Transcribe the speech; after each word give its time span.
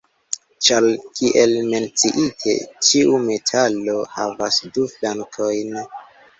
Ĉar, 0.67 0.87
kiel 1.19 1.53
menciite, 1.73 2.57
ĉiu 2.89 3.21
medalo 3.29 3.97
havas 4.17 4.61
du 4.81 4.91
flankojn. 4.99 5.83